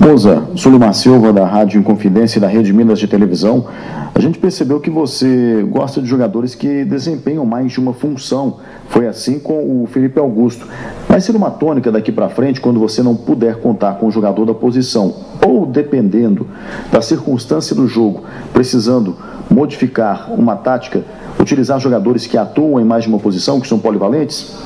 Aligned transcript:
Moza, 0.00 0.44
Sulimar 0.56 0.94
Silva, 0.94 1.30
da 1.30 1.44
Rádio 1.44 1.78
Inconfidência 1.78 2.38
e 2.38 2.40
da 2.40 2.48
Rede 2.48 2.72
Minas 2.72 2.98
de 2.98 3.06
Televisão. 3.06 3.66
A 4.14 4.18
gente 4.18 4.38
percebeu 4.38 4.80
que 4.80 4.88
você 4.88 5.62
gosta 5.70 6.00
de 6.00 6.08
jogadores 6.08 6.54
que 6.54 6.86
desempenham 6.86 7.44
mais 7.44 7.72
de 7.72 7.78
uma 7.78 7.92
função. 7.92 8.56
Foi 8.88 9.06
assim 9.06 9.38
com 9.38 9.82
o 9.82 9.86
Felipe 9.86 10.18
Augusto. 10.18 10.66
Vai 11.06 11.20
ser 11.20 11.36
uma 11.36 11.50
tônica 11.50 11.92
daqui 11.92 12.10
para 12.10 12.30
frente 12.30 12.62
quando 12.62 12.80
você 12.80 13.02
não 13.02 13.14
puder 13.14 13.56
contar 13.56 13.96
com 13.96 14.06
o 14.06 14.10
jogador 14.10 14.46
da 14.46 14.54
posição, 14.54 15.14
ou 15.46 15.66
dependendo 15.66 16.46
da 16.90 17.02
circunstância 17.02 17.76
do 17.76 17.86
jogo, 17.86 18.22
precisando 18.54 19.14
modificar 19.50 20.32
uma 20.32 20.56
tática, 20.56 21.04
utilizar 21.38 21.78
jogadores 21.78 22.26
que 22.26 22.38
atuam 22.38 22.80
em 22.80 22.84
mais 22.84 23.04
de 23.04 23.10
uma 23.10 23.18
posição, 23.18 23.60
que 23.60 23.68
são 23.68 23.78
polivalentes? 23.78 24.56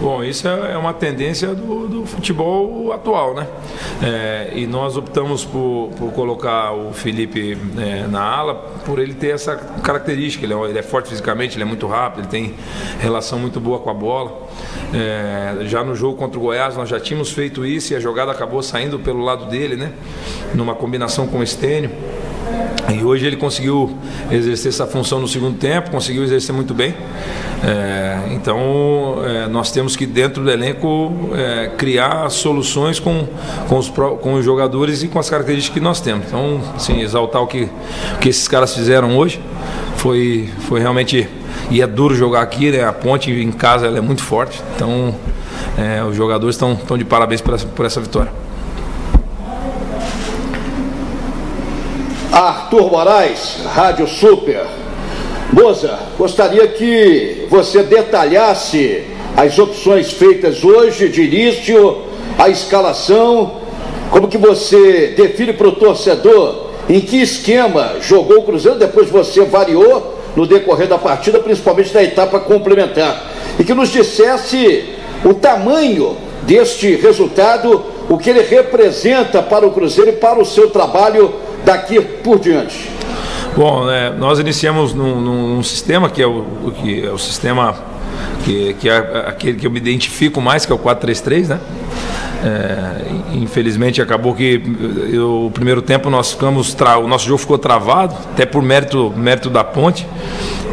Bom, 0.00 0.22
isso 0.22 0.46
é, 0.46 0.74
é 0.74 0.76
uma 0.76 0.94
tendência 0.94 1.48
do, 1.56 1.88
do 1.88 2.06
futebol 2.06 2.92
atual, 2.92 3.34
né? 3.34 3.48
É, 4.00 4.52
e 4.54 4.64
nós 4.64 4.96
optamos 4.96 5.44
por, 5.44 5.90
por 5.98 6.12
colocar 6.12 6.72
o 6.72 6.92
Felipe 6.92 7.58
é, 7.76 8.06
na 8.06 8.22
ala 8.22 8.54
por 8.86 9.00
ele 9.00 9.12
ter 9.12 9.34
essa 9.34 9.56
característica. 9.56 10.46
Ele 10.46 10.54
é, 10.54 10.64
ele 10.70 10.78
é, 10.78 10.82
forte 10.82 11.08
fisicamente, 11.08 11.56
ele 11.56 11.64
é 11.64 11.66
muito 11.66 11.88
rápido, 11.88 12.20
ele 12.20 12.28
tem 12.28 12.54
relação 13.00 13.40
muito 13.40 13.58
boa 13.58 13.80
com 13.80 13.90
a 13.90 13.94
bola. 13.94 14.48
É, 14.94 15.64
já 15.64 15.82
no 15.82 15.96
jogo 15.96 16.16
contra 16.16 16.38
o 16.38 16.42
Goiás 16.42 16.76
nós 16.76 16.88
já 16.88 17.00
tínhamos 17.00 17.32
feito 17.32 17.66
isso 17.66 17.92
e 17.92 17.96
a 17.96 18.00
jogada 18.00 18.30
acabou 18.30 18.62
saindo 18.62 19.00
pelo 19.00 19.20
lado 19.24 19.46
dele, 19.46 19.74
né? 19.74 19.92
Numa 20.54 20.76
combinação 20.76 21.26
com 21.26 21.38
o 21.38 21.42
Estênio. 21.42 21.90
E 22.94 23.04
hoje 23.04 23.26
ele 23.26 23.36
conseguiu 23.36 23.94
exercer 24.30 24.70
essa 24.70 24.86
função 24.86 25.20
no 25.20 25.28
segundo 25.28 25.58
tempo, 25.58 25.90
conseguiu 25.90 26.22
exercer 26.24 26.54
muito 26.54 26.72
bem. 26.72 26.94
É, 27.62 28.20
então 28.30 29.18
é, 29.26 29.46
nós 29.46 29.70
temos 29.70 29.94
que 29.94 30.06
dentro 30.06 30.42
do 30.42 30.50
elenco 30.50 31.12
é, 31.34 31.70
criar 31.76 32.30
soluções 32.30 32.98
com, 32.98 33.26
com, 33.68 33.76
os, 33.76 33.88
com 33.88 34.34
os 34.34 34.44
jogadores 34.44 35.02
e 35.02 35.08
com 35.08 35.18
as 35.18 35.28
características 35.28 35.74
que 35.74 35.84
nós 35.84 36.00
temos. 36.00 36.26
Então, 36.28 36.62
assim, 36.74 37.00
exaltar 37.00 37.42
o 37.42 37.46
que, 37.46 37.68
o 38.14 38.18
que 38.20 38.28
esses 38.30 38.48
caras 38.48 38.74
fizeram 38.74 39.18
hoje 39.18 39.40
foi, 39.96 40.48
foi 40.60 40.80
realmente. 40.80 41.28
E 41.70 41.82
é 41.82 41.86
duro 41.86 42.14
jogar 42.14 42.40
aqui, 42.40 42.70
né? 42.70 42.84
A 42.84 42.92
ponte 42.92 43.30
em 43.30 43.52
casa 43.52 43.86
ela 43.86 43.98
é 43.98 44.00
muito 44.00 44.22
forte. 44.22 44.62
Então 44.74 45.14
é, 45.76 46.02
os 46.02 46.16
jogadores 46.16 46.56
estão 46.56 46.96
de 46.96 47.04
parabéns 47.04 47.42
por 47.42 47.52
essa, 47.52 47.66
por 47.66 47.84
essa 47.84 48.00
vitória. 48.00 48.47
Arthur 52.68 52.90
Moraes, 52.90 53.60
Rádio 53.64 54.06
Super. 54.06 54.66
Moza, 55.54 55.98
gostaria 56.18 56.68
que 56.68 57.46
você 57.48 57.82
detalhasse 57.82 59.04
as 59.34 59.58
opções 59.58 60.12
feitas 60.12 60.62
hoje 60.62 61.08
de 61.08 61.22
início, 61.22 62.02
a 62.38 62.50
escalação, 62.50 63.52
como 64.10 64.28
que 64.28 64.36
você 64.36 65.14
define 65.16 65.54
para 65.54 65.66
o 65.66 65.72
torcedor 65.72 66.66
em 66.90 67.00
que 67.00 67.22
esquema 67.22 67.94
jogou 68.02 68.40
o 68.40 68.42
Cruzeiro, 68.42 68.78
depois 68.78 69.08
você 69.08 69.46
variou 69.46 70.18
no 70.36 70.46
decorrer 70.46 70.88
da 70.88 70.98
partida, 70.98 71.38
principalmente 71.38 71.94
na 71.94 72.02
etapa 72.02 72.38
complementar. 72.38 73.30
E 73.58 73.64
que 73.64 73.72
nos 73.72 73.88
dissesse 73.88 74.84
o 75.24 75.32
tamanho 75.32 76.18
deste 76.42 76.96
resultado, 76.96 77.82
o 78.10 78.18
que 78.18 78.28
ele 78.28 78.42
representa 78.42 79.42
para 79.42 79.66
o 79.66 79.70
Cruzeiro 79.70 80.10
e 80.10 80.16
para 80.16 80.38
o 80.38 80.44
seu 80.44 80.68
trabalho 80.68 81.47
daqui 81.64 82.00
por 82.00 82.38
diante? 82.38 82.90
Bom, 83.56 83.90
é, 83.90 84.10
nós 84.10 84.38
iniciamos 84.38 84.94
num, 84.94 85.20
num, 85.20 85.62
sistema 85.62 86.08
que 86.08 86.22
é 86.22 86.26
o, 86.26 86.72
que 86.80 87.04
é 87.04 87.10
o 87.10 87.18
sistema 87.18 87.74
que, 88.44 88.74
que, 88.74 88.88
é 88.88 89.24
aquele 89.26 89.58
que 89.58 89.66
eu 89.66 89.70
me 89.70 89.78
identifico 89.78 90.40
mais, 90.40 90.64
que 90.64 90.72
é 90.72 90.74
o 90.74 90.78
433, 90.78 91.48
né? 91.48 91.60
É, 92.44 93.34
infelizmente 93.34 94.00
acabou 94.00 94.32
que 94.32 94.62
eu, 95.12 95.46
o 95.46 95.50
primeiro 95.50 95.82
tempo 95.82 96.08
nós 96.08 96.30
ficamos 96.30 96.76
o 97.02 97.08
nosso 97.08 97.26
jogo 97.26 97.38
ficou 97.38 97.58
travado, 97.58 98.14
até 98.32 98.46
por 98.46 98.62
mérito, 98.62 99.12
mérito 99.16 99.50
da 99.50 99.64
ponte. 99.64 100.06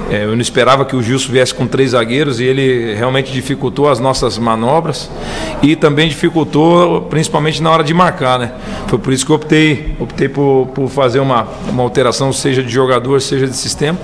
É, 0.10 0.24
eu 0.24 0.34
não 0.34 0.42
esperava 0.42 0.86
que 0.86 0.96
o 0.96 1.02
Gilson 1.02 1.32
viesse 1.32 1.54
com 1.54 1.66
três 1.66 1.92
zagueiros 1.92 2.40
e 2.40 2.44
ele 2.44 2.94
realmente 2.94 3.32
dificultou 3.32 3.90
as 3.90 4.00
nossas 4.00 4.38
manobras 4.38 5.10
e 5.64 5.76
também 5.76 6.08
dificultou 6.08 7.04
principalmente 7.04 7.62
na 7.62 7.72
hora 7.72 7.84
de 7.84 7.94
marcar, 7.94 8.38
né? 8.38 8.52
Foi 8.88 9.00
por 9.00 9.12
isso 9.12 9.26
que 9.26 9.32
eu 9.32 9.36
optei, 9.36 9.96
optei 10.00 10.30
por, 10.30 10.68
por 10.76 10.90
fazer 10.90 11.20
uma, 11.20 11.48
uma 11.70 11.82
alteração, 11.82 12.32
seja 12.32 12.62
de 12.62 12.72
jogador, 12.72 13.20
seja 13.20 13.48
de 13.48 13.56
sistema. 13.56 13.98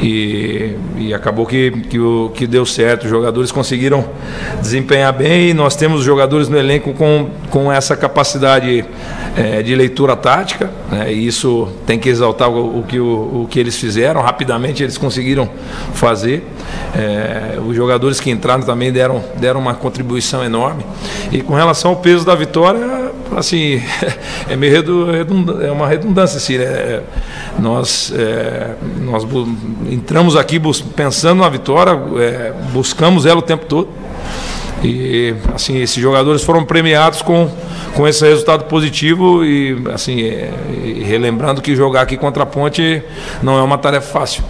E, 0.00 0.76
e, 0.96 1.12
acabou 1.12 1.44
que, 1.44 1.70
que, 1.70 1.98
que 2.34 2.46
deu 2.46 2.64
certo. 2.64 3.04
Os 3.04 3.10
jogadores 3.10 3.50
conseguiram 3.50 4.04
desempenhar 4.60 5.12
bem 5.12 5.50
e 5.50 5.54
nós 5.54 5.74
temos 5.74 6.04
jogadores 6.04 6.48
no 6.48 6.56
elenco 6.56 6.92
com, 6.94 7.30
com 7.50 7.72
essa 7.72 7.96
capacidade 7.96 8.84
é, 9.36 9.62
de 9.62 9.74
leitura 9.74 10.14
tática. 10.14 10.70
Né, 10.90 11.12
e 11.12 11.26
isso 11.26 11.68
tem 11.86 11.98
que 11.98 12.08
exaltar 12.08 12.48
o, 12.48 12.78
o 12.78 12.82
que, 12.84 13.00
o, 13.00 13.42
o, 13.42 13.48
que 13.50 13.58
eles 13.58 13.76
fizeram. 13.76 14.20
Rapidamente 14.20 14.82
eles 14.82 14.96
conseguiram 14.96 15.50
fazer. 15.94 16.46
É, 16.94 17.58
os 17.66 17.74
jogadores 17.74 18.20
que 18.20 18.30
entraram 18.30 18.62
também 18.62 18.92
deram, 18.92 19.22
deram 19.36 19.58
uma 19.58 19.74
contribuição 19.74 20.44
enorme. 20.44 20.84
E 21.32 21.40
com 21.40 21.54
relação 21.54 21.90
ao 21.90 21.96
peso 21.96 22.24
da 22.24 22.36
vitória, 22.36 23.08
assim, 23.36 23.82
é 24.48 24.56
meio 24.56 24.76
é 25.62 25.70
uma 25.70 25.86
redundância 25.86 26.36
assim? 26.36 26.54
Nós, 27.58 28.12
é, 28.16 28.74
nós 29.00 29.26
entramos 29.90 30.36
aqui 30.36 30.60
pensando 30.94 31.40
na 31.40 31.48
vitória, 31.48 31.98
é, 32.18 32.52
buscamos 32.72 33.26
ela 33.26 33.38
o 33.38 33.42
tempo 33.42 33.66
todo. 33.66 33.88
E 34.82 35.34
assim, 35.52 35.80
esses 35.80 36.00
jogadores 36.00 36.44
foram 36.44 36.64
premiados 36.64 37.20
com, 37.20 37.50
com 37.94 38.06
esse 38.06 38.24
resultado 38.24 38.64
positivo 38.64 39.44
e 39.44 39.76
assim, 39.92 40.22
é, 40.22 40.50
e 40.84 41.02
relembrando 41.02 41.60
que 41.60 41.74
jogar 41.74 42.02
aqui 42.02 42.16
contra 42.16 42.44
a 42.44 42.46
Ponte 42.46 43.02
não 43.42 43.58
é 43.58 43.62
uma 43.62 43.76
tarefa 43.76 44.12
fácil. 44.20 44.44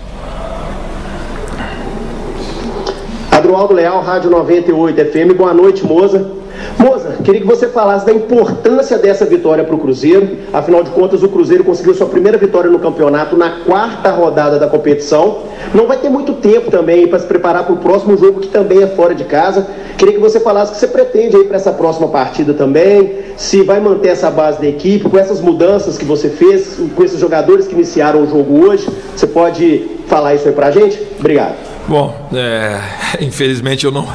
Adroaldo 3.30 3.72
Leal, 3.72 4.02
Rádio 4.02 4.30
98 4.30 5.12
FM. 5.12 5.36
Boa 5.36 5.54
noite, 5.54 5.84
Moza. 5.84 6.38
Moza, 6.76 7.16
queria 7.24 7.40
que 7.40 7.46
você 7.46 7.68
falasse 7.68 8.04
da 8.04 8.12
importância 8.12 8.98
dessa 8.98 9.24
vitória 9.24 9.64
para 9.64 9.74
o 9.74 9.78
Cruzeiro. 9.78 10.38
Afinal 10.52 10.82
de 10.82 10.90
contas, 10.90 11.22
o 11.22 11.28
Cruzeiro 11.28 11.64
conseguiu 11.64 11.94
sua 11.94 12.06
primeira 12.06 12.36
vitória 12.36 12.70
no 12.70 12.78
campeonato 12.78 13.36
na 13.36 13.60
quarta 13.64 14.10
rodada 14.10 14.58
da 14.58 14.66
competição. 14.66 15.38
Não 15.74 15.86
vai 15.86 15.96
ter 15.98 16.08
muito 16.08 16.34
tempo 16.34 16.70
também 16.70 17.06
para 17.06 17.18
se 17.18 17.26
preparar 17.26 17.64
para 17.64 17.74
o 17.74 17.78
próximo 17.78 18.16
jogo, 18.16 18.40
que 18.40 18.48
também 18.48 18.82
é 18.82 18.86
fora 18.86 19.14
de 19.14 19.24
casa. 19.24 19.66
Queria 19.96 20.14
que 20.14 20.20
você 20.20 20.38
falasse 20.38 20.70
o 20.70 20.74
que 20.74 20.80
você 20.80 20.86
pretende 20.86 21.36
aí 21.36 21.44
para 21.44 21.56
essa 21.56 21.72
próxima 21.72 22.06
partida 22.08 22.54
também, 22.54 23.18
se 23.36 23.62
vai 23.62 23.80
manter 23.80 24.08
essa 24.08 24.30
base 24.30 24.60
da 24.60 24.66
equipe, 24.66 25.08
com 25.08 25.18
essas 25.18 25.40
mudanças 25.40 25.98
que 25.98 26.04
você 26.04 26.28
fez, 26.28 26.78
com 26.94 27.02
esses 27.02 27.18
jogadores 27.18 27.66
que 27.66 27.74
iniciaram 27.74 28.22
o 28.22 28.26
jogo 28.28 28.66
hoje. 28.66 28.88
Você 29.16 29.26
pode 29.26 29.88
falar 30.06 30.34
isso 30.34 30.46
aí 30.46 30.54
para 30.54 30.68
a 30.68 30.70
gente? 30.70 31.00
Obrigado. 31.18 31.67
Bom, 31.88 32.28
é, 32.34 32.80
infelizmente 33.24 33.86
eu 33.86 33.90
não, 33.90 34.06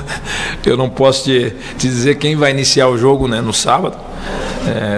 eu 0.63 0.77
não 0.77 0.87
posso 0.87 1.23
te, 1.23 1.51
te, 1.77 1.87
dizer 1.87 2.15
quem 2.15 2.35
vai 2.35 2.51
iniciar 2.51 2.87
o 2.87 2.97
jogo 2.97 3.27
né, 3.27 3.41
no 3.41 3.51
sábado. 3.51 3.97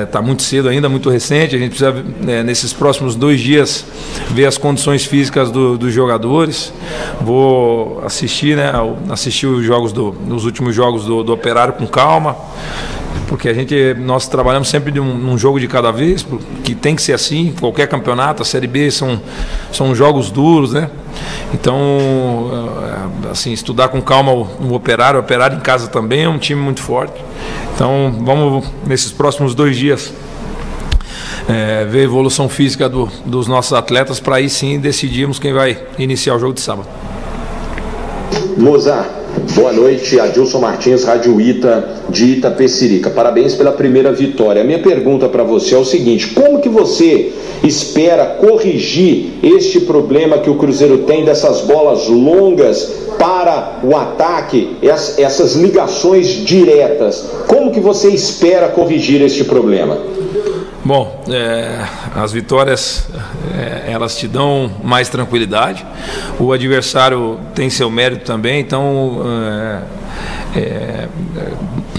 Está 0.03 0.19
é, 0.19 0.21
muito 0.21 0.43
cedo 0.43 0.67
ainda, 0.67 0.89
muito 0.89 1.09
recente. 1.09 1.55
A 1.55 1.57
gente 1.57 1.69
precisa, 1.69 1.95
é, 2.27 2.43
nesses 2.43 2.73
próximos 2.73 3.15
dois 3.15 3.39
dias, 3.39 3.85
ver 4.31 4.45
as 4.45 4.57
condições 4.57 5.05
físicas 5.05 5.49
do, 5.49 5.77
dos 5.77 5.93
jogadores. 5.93 6.73
Vou 7.21 8.03
assistir, 8.05 8.57
né, 8.57 8.71
assistir 9.09 9.47
os 9.47 9.65
jogos 9.65 9.93
do, 9.93 10.09
os 10.29 10.43
últimos 10.43 10.75
jogos 10.75 11.05
do, 11.05 11.23
do 11.23 11.33
Operário 11.33 11.73
com 11.73 11.87
calma 11.87 12.35
porque 13.27 13.49
a 13.49 13.53
gente 13.53 13.95
nós 13.99 14.27
trabalhamos 14.27 14.69
sempre 14.69 14.91
de 14.91 14.99
um, 14.99 15.15
num 15.15 15.37
jogo 15.37 15.59
de 15.59 15.67
cada 15.67 15.91
vez, 15.91 16.25
que 16.63 16.75
tem 16.75 16.95
que 16.95 17.01
ser 17.01 17.13
assim, 17.13 17.53
qualquer 17.59 17.87
campeonato, 17.87 18.41
a 18.41 18.45
Série 18.45 18.67
B 18.67 18.89
são, 18.91 19.21
são 19.71 19.95
jogos 19.95 20.29
duros, 20.29 20.73
né? 20.73 20.89
Então, 21.53 21.77
é, 23.27 23.31
assim, 23.31 23.51
estudar 23.51 23.89
com 23.89 24.01
calma 24.01 24.31
o, 24.31 24.47
o 24.69 24.73
operário, 24.73 25.19
o 25.19 25.23
operário 25.23 25.57
em 25.57 25.61
casa 25.61 25.87
também 25.87 26.23
é 26.23 26.29
um 26.29 26.37
time 26.37 26.61
muito 26.61 26.81
forte. 26.81 27.23
Então, 27.73 28.15
vamos 28.21 28.65
nesses 28.85 29.11
próximos 29.11 29.55
dois 29.55 29.75
dias 29.75 30.13
é, 31.47 31.85
ver 31.85 31.99
a 31.99 32.03
evolução 32.03 32.49
física 32.49 32.89
do, 32.89 33.09
dos 33.25 33.47
nossos 33.47 33.73
atletas 33.73 34.19
para 34.19 34.37
aí 34.37 34.49
sim 34.49 34.79
decidirmos 34.79 35.39
quem 35.39 35.53
vai 35.53 35.77
iniciar 35.97 36.35
o 36.35 36.39
jogo 36.39 36.53
de 36.53 36.61
sábado. 36.61 36.87
Mozart, 38.57 39.24
boa 39.55 39.71
noite. 39.71 40.19
Adilson 40.19 40.59
Martins, 40.59 41.03
Rádio 41.03 41.39
Ita 41.39 41.87
de 42.09 42.25
Itapecerica. 42.33 43.09
Parabéns 43.09 43.55
pela 43.55 43.71
primeira 43.71 44.11
vitória. 44.11 44.61
A 44.61 44.65
minha 44.65 44.79
pergunta 44.79 45.27
para 45.27 45.43
você 45.43 45.75
é 45.75 45.77
o 45.77 45.85
seguinte: 45.85 46.27
como 46.27 46.59
que 46.59 46.69
você 46.69 47.33
espera 47.63 48.25
corrigir 48.25 49.33
este 49.41 49.79
problema 49.81 50.37
que 50.39 50.49
o 50.49 50.55
Cruzeiro 50.55 50.99
tem 50.99 51.25
dessas 51.25 51.61
bolas 51.61 52.07
longas 52.07 53.05
para 53.17 53.79
o 53.83 53.95
ataque, 53.95 54.77
essas 54.81 55.55
ligações 55.55 56.27
diretas? 56.27 57.29
Como 57.47 57.71
que 57.71 57.79
você 57.79 58.09
espera 58.09 58.67
corrigir 58.67 59.21
este 59.21 59.43
problema? 59.43 59.97
Bom, 60.83 61.19
é, 61.27 61.79
as 62.15 62.31
vitórias 62.31 63.09
é, 63.53 63.91
elas 63.91 64.15
te 64.17 64.27
dão 64.27 64.71
mais 64.83 65.09
tranquilidade. 65.09 65.85
O 66.39 66.53
adversário 66.53 67.39
tem 67.53 67.69
seu 67.69 67.91
mérito 67.91 68.25
também, 68.25 68.61
então 68.61 69.21
é, 70.55 70.59
é 70.59 71.07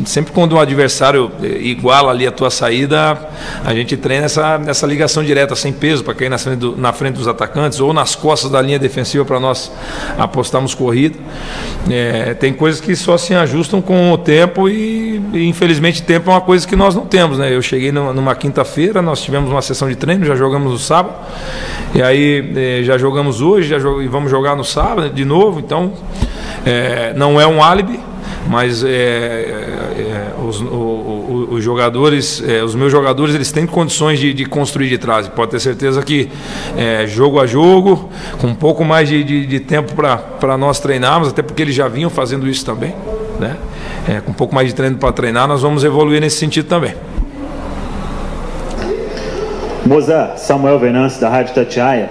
sempre 0.06 0.32
quando 0.32 0.52
o 0.52 0.58
adversário 0.58 1.30
eh, 1.42 1.58
iguala 1.62 2.12
ali 2.12 2.26
a 2.26 2.30
tua 2.30 2.48
saída, 2.48 3.18
a 3.64 3.74
gente 3.74 3.96
treina 3.96 4.24
essa, 4.26 4.60
essa 4.66 4.86
ligação 4.86 5.22
direta 5.22 5.54
sem 5.56 5.72
peso 5.72 6.04
para 6.04 6.14
cair 6.14 6.28
na 6.28 6.38
frente, 6.38 6.58
do, 6.58 6.76
na 6.76 6.92
frente 6.92 7.16
dos 7.16 7.28
atacantes 7.28 7.80
ou 7.80 7.92
nas 7.92 8.14
costas 8.14 8.50
da 8.50 8.62
linha 8.62 8.78
defensiva 8.78 9.24
para 9.24 9.40
nós 9.40 9.70
apostarmos 10.16 10.74
corrida. 10.74 11.18
É, 11.90 12.34
tem 12.34 12.52
coisas 12.52 12.80
que 12.80 12.94
só 12.94 13.18
se 13.18 13.34
ajustam 13.34 13.82
com 13.82 14.12
o 14.12 14.18
tempo 14.18 14.68
e, 14.68 15.20
e, 15.32 15.48
infelizmente 15.48 16.02
tempo 16.02 16.30
é 16.30 16.34
uma 16.34 16.40
coisa 16.40 16.66
que 16.66 16.76
nós 16.76 16.94
não 16.94 17.04
temos, 17.04 17.38
né? 17.38 17.54
Eu 17.54 17.60
cheguei 17.60 17.90
numa 17.90 18.34
quinta-feira, 18.34 19.02
nós 19.02 19.20
tivemos 19.20 19.50
uma 19.50 19.62
sessão 19.62 19.88
de 19.88 19.96
treino, 19.96 20.24
já 20.24 20.36
jogamos 20.36 20.72
no 20.72 20.78
sábado 20.78 21.14
e 21.94 22.00
aí 22.00 22.52
é, 22.56 22.82
já 22.84 22.96
jogamos 22.96 23.40
hoje, 23.40 23.68
já 23.68 23.76
e 23.76 24.06
vamos 24.06 24.30
jogar 24.30 24.54
no 24.54 24.64
sábado 24.64 25.10
de 25.10 25.24
novo, 25.24 25.58
então 25.58 25.92
é, 26.64 27.12
não 27.14 27.40
é 27.40 27.46
um 27.46 27.62
álibi 27.62 28.05
mas 28.48 28.84
é, 28.84 28.88
é, 28.88 30.32
os, 30.42 30.60
o, 30.60 30.64
o, 30.64 31.48
os, 31.52 31.64
jogadores, 31.64 32.42
é, 32.46 32.62
os 32.62 32.74
meus 32.74 32.92
jogadores, 32.92 33.34
eles 33.34 33.50
têm 33.50 33.66
condições 33.66 34.18
de, 34.18 34.32
de 34.32 34.44
construir 34.44 34.88
de 34.88 34.98
trás. 34.98 35.28
Pode 35.28 35.50
ter 35.50 35.60
certeza 35.60 36.02
que 36.02 36.28
é, 36.76 37.06
jogo 37.06 37.40
a 37.40 37.46
jogo, 37.46 38.08
com 38.38 38.48
um 38.48 38.54
pouco 38.54 38.84
mais 38.84 39.08
de, 39.08 39.24
de, 39.24 39.46
de 39.46 39.60
tempo 39.60 39.94
para 39.94 40.56
nós 40.56 40.78
treinarmos, 40.78 41.28
até 41.28 41.42
porque 41.42 41.62
eles 41.62 41.74
já 41.74 41.88
vinham 41.88 42.10
fazendo 42.10 42.48
isso 42.48 42.64
também, 42.64 42.94
né? 43.40 43.56
É, 44.08 44.20
com 44.20 44.30
um 44.30 44.34
pouco 44.34 44.54
mais 44.54 44.68
de 44.68 44.74
treino 44.74 44.96
para 44.96 45.12
treinar, 45.12 45.48
nós 45.48 45.62
vamos 45.62 45.82
evoluir 45.82 46.20
nesse 46.20 46.38
sentido 46.38 46.66
também. 46.68 46.94
Moza, 49.84 50.32
Samuel 50.36 50.78
Venâncio, 50.78 51.20
da 51.20 51.28
Rádio 51.28 51.54
Tatiaia. 51.54 52.10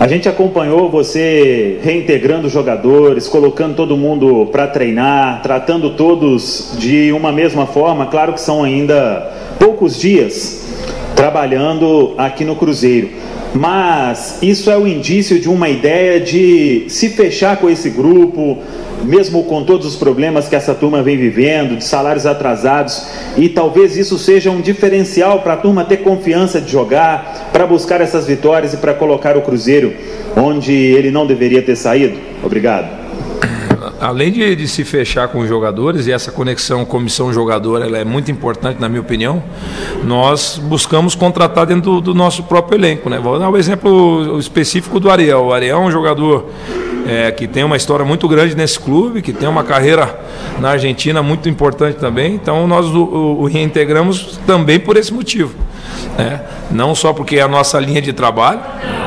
A 0.00 0.08
gente 0.08 0.30
acompanhou 0.30 0.88
você 0.88 1.78
reintegrando 1.82 2.48
jogadores, 2.48 3.28
colocando 3.28 3.76
todo 3.76 3.98
mundo 3.98 4.48
para 4.50 4.66
treinar, 4.66 5.42
tratando 5.42 5.90
todos 5.90 6.72
de 6.78 7.12
uma 7.12 7.30
mesma 7.30 7.66
forma. 7.66 8.06
Claro 8.06 8.32
que 8.32 8.40
são 8.40 8.64
ainda 8.64 9.30
poucos 9.58 10.00
dias 10.00 10.66
trabalhando 11.14 12.14
aqui 12.16 12.46
no 12.46 12.56
Cruzeiro. 12.56 13.10
Mas 13.54 14.38
isso 14.42 14.70
é 14.70 14.78
o 14.78 14.86
indício 14.86 15.40
de 15.40 15.48
uma 15.48 15.68
ideia 15.68 16.20
de 16.20 16.84
se 16.88 17.08
fechar 17.08 17.56
com 17.56 17.68
esse 17.68 17.90
grupo, 17.90 18.58
mesmo 19.02 19.42
com 19.44 19.64
todos 19.64 19.86
os 19.86 19.96
problemas 19.96 20.48
que 20.48 20.54
essa 20.54 20.72
turma 20.72 21.02
vem 21.02 21.16
vivendo, 21.16 21.76
de 21.76 21.84
salários 21.84 22.26
atrasados, 22.26 23.08
e 23.36 23.48
talvez 23.48 23.96
isso 23.96 24.18
seja 24.18 24.50
um 24.50 24.60
diferencial 24.60 25.40
para 25.40 25.54
a 25.54 25.56
turma 25.56 25.84
ter 25.84 25.98
confiança 25.98 26.60
de 26.60 26.70
jogar, 26.70 27.50
para 27.52 27.66
buscar 27.66 28.00
essas 28.00 28.26
vitórias 28.26 28.72
e 28.72 28.76
para 28.76 28.94
colocar 28.94 29.36
o 29.36 29.42
Cruzeiro 29.42 29.94
onde 30.36 30.72
ele 30.72 31.10
não 31.10 31.26
deveria 31.26 31.62
ter 31.62 31.76
saído? 31.76 32.18
Obrigado 32.44 32.99
além 34.00 34.32
de, 34.32 34.56
de, 34.56 34.66
se 34.66 34.82
fechar 34.82 35.28
com 35.28 35.40
os 35.40 35.48
jogadores, 35.48 36.06
e 36.06 36.12
essa 36.12 36.32
conexão 36.32 36.84
comissão-jogador 36.84 37.82
ela 37.82 37.98
é 37.98 38.04
muito 38.04 38.30
importante, 38.30 38.80
na 38.80 38.88
minha 38.88 39.00
opinião, 39.00 39.42
nós 40.02 40.58
buscamos 40.62 41.14
contratar 41.14 41.66
dentro 41.66 41.92
do, 41.92 42.00
do 42.00 42.14
nosso 42.14 42.44
próprio 42.44 42.78
elenco. 42.78 43.10
Né? 43.10 43.18
Vou 43.18 43.38
dar 43.38 43.50
um 43.50 43.56
exemplo 43.56 44.38
específico 44.38 44.98
do 44.98 45.10
Ariel. 45.10 45.46
O 45.46 45.52
Ariel 45.52 45.76
é 45.76 45.80
um 45.80 45.90
jogador 45.90 46.48
é, 47.06 47.30
que 47.30 47.46
tem 47.46 47.62
uma 47.62 47.76
história 47.76 48.04
muito 48.04 48.26
grande 48.26 48.56
nesse 48.56 48.78
clube, 48.78 49.20
que 49.20 49.32
tem 49.32 49.48
uma 49.48 49.64
carreira 49.64 50.18
na 50.58 50.70
Argentina 50.70 51.22
muito 51.22 51.48
importante 51.48 51.98
também. 51.98 52.34
Então 52.34 52.66
nós 52.66 52.86
o, 52.86 53.02
o, 53.02 53.42
o 53.42 53.44
reintegramos 53.46 54.38
também 54.46 54.80
por 54.80 54.96
esse 54.96 55.12
motivo. 55.12 55.54
Né? 56.16 56.40
Não 56.70 56.94
só 56.94 57.12
porque 57.12 57.36
é 57.36 57.42
a 57.42 57.48
nossa 57.48 57.78
linha 57.78 58.00
de 58.00 58.12
trabalho, 58.12 58.60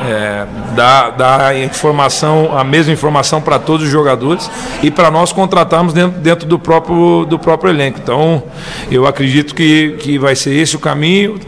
é, 0.06 0.46
dá 0.74 1.46
a 1.46 1.58
informação, 1.58 2.56
a 2.56 2.64
mesma 2.64 2.92
informação 2.92 3.40
para 3.40 3.58
todos 3.58 3.86
os 3.86 3.92
jogadores 3.92 4.50
e 4.82 4.90
para 4.90 5.10
nós 5.10 5.32
contratarmos 5.32 5.92
dentro, 5.92 6.20
dentro 6.20 6.48
do, 6.48 6.58
próprio, 6.58 7.24
do 7.24 7.38
próprio 7.38 7.70
elenco. 7.70 7.98
Então, 8.02 8.42
eu 8.90 9.06
acredito 9.06 9.54
que, 9.54 9.96
que 9.98 10.18
vai 10.18 10.34
ser 10.36 10.54
esse 10.54 10.76
o 10.76 10.78
caminho. 10.78 11.38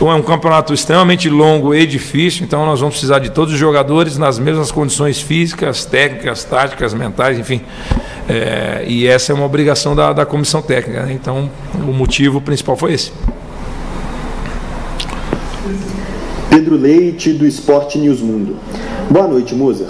É 0.00 0.04
um 0.04 0.22
campeonato 0.22 0.72
extremamente 0.72 1.28
longo 1.28 1.74
e 1.74 1.86
difícil, 1.86 2.44
então 2.44 2.64
nós 2.64 2.80
vamos 2.80 2.94
precisar 2.94 3.18
de 3.18 3.30
todos 3.30 3.52
os 3.52 3.58
jogadores 3.58 4.16
nas 4.16 4.38
mesmas 4.38 4.70
condições 4.70 5.20
físicas, 5.20 5.84
técnicas, 5.84 6.44
táticas, 6.44 6.94
mentais, 6.94 7.38
enfim. 7.38 7.60
É, 8.28 8.84
e 8.86 9.06
essa 9.06 9.32
é 9.32 9.34
uma 9.34 9.44
obrigação 9.44 9.94
da, 9.94 10.12
da 10.12 10.26
comissão 10.26 10.60
técnica. 10.62 11.02
Né? 11.04 11.12
Então, 11.12 11.50
o 11.74 11.92
motivo 11.92 12.40
principal 12.40 12.76
foi 12.76 12.94
esse. 12.94 13.12
Pedro 16.56 16.74
Leite, 16.74 17.34
do 17.34 17.46
Esporte 17.46 17.98
News 17.98 18.22
Mundo. 18.22 18.56
Boa 19.10 19.28
noite, 19.28 19.54
Moser. 19.54 19.88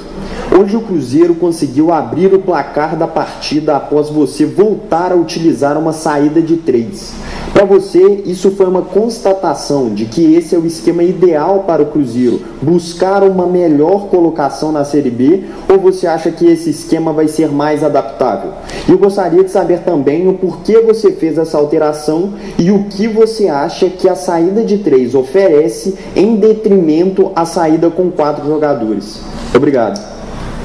Hoje 0.58 0.75
o 0.75 0.81
Cruzeiro 0.81 1.35
conseguiu 1.35 1.93
abrir 1.93 2.32
o 2.32 2.38
placar 2.38 2.97
da 2.97 3.06
partida 3.06 3.76
após 3.76 4.08
você 4.08 4.47
voltar 4.47 5.12
a 5.12 5.14
utilizar 5.14 5.76
uma 5.76 5.93
saída 5.93 6.41
de 6.41 6.56
três. 6.56 7.12
Para 7.53 7.67
você, 7.67 8.23
isso 8.25 8.50
foi 8.53 8.64
uma 8.64 8.81
constatação 8.81 9.91
de 9.93 10.06
que 10.06 10.35
esse 10.35 10.55
é 10.55 10.58
o 10.58 10.64
esquema 10.64 11.03
ideal 11.03 11.64
para 11.67 11.82
o 11.82 11.87
Cruzeiro, 11.87 12.41
buscar 12.62 13.23
uma 13.23 13.47
melhor 13.47 14.06
colocação 14.06 14.73
na 14.73 14.82
Série 14.82 15.11
B, 15.11 15.44
ou 15.70 15.79
você 15.79 16.06
acha 16.06 16.31
que 16.31 16.47
esse 16.47 16.70
esquema 16.70 17.12
vai 17.12 17.29
ser 17.29 17.50
mais 17.52 17.85
adaptável? 17.85 18.52
E 18.88 18.93
eu 18.93 18.99
gostaria 18.99 19.44
de 19.44 19.50
saber 19.50 19.81
também 19.81 20.26
o 20.26 20.38
porquê 20.38 20.81
você 20.81 21.12
fez 21.12 21.37
essa 21.37 21.59
alteração 21.59 22.32
e 22.59 22.70
o 22.70 22.85
que 22.85 23.06
você 23.06 23.49
acha 23.49 23.91
que 23.91 24.09
a 24.09 24.14
saída 24.14 24.64
de 24.64 24.79
três 24.79 25.14
oferece 25.14 25.94
em 26.14 26.37
detrimento 26.37 27.31
à 27.37 27.44
saída 27.44 27.91
com 27.91 28.11
quatro 28.11 28.47
jogadores. 28.47 29.20
Obrigado. 29.55 30.15